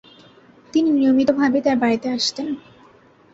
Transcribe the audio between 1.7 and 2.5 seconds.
বাড়িতে আসতেন।